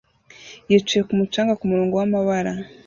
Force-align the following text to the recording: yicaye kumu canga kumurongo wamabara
yicaye 0.69 1.01
kumu 1.07 1.23
canga 1.33 1.59
kumurongo 1.59 1.93
wamabara 1.99 2.51